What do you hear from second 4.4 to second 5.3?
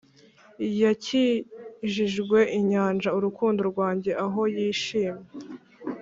yishimye